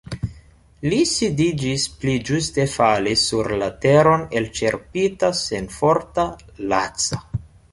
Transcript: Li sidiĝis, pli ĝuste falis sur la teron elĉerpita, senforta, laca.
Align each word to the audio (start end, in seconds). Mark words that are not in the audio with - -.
Li 0.91 0.99
sidiĝis, 1.09 1.83
pli 2.03 2.15
ĝuste 2.29 2.65
falis 2.77 3.27
sur 3.33 3.51
la 3.65 3.67
teron 3.85 4.25
elĉerpita, 4.41 5.31
senforta, 5.43 6.27
laca. 6.73 7.25